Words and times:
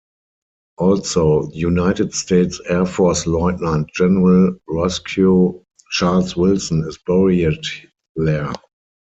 Also, 0.79 1.47
United 1.51 2.15
States 2.15 2.59
Air 2.67 2.87
Force 2.87 3.27
Lieutenant 3.27 3.87
General 3.93 4.57
Roscoe 4.67 5.63
Charles 5.91 6.35
Wilson 6.35 6.83
is 6.87 6.97
buried 7.05 7.61
there. 8.15 8.51